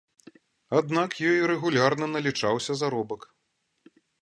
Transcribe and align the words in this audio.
Аднак 0.79 1.09
ёй 1.31 1.39
рэгулярна 1.53 2.05
налічаўся 2.17 2.79
заробак. 2.81 3.21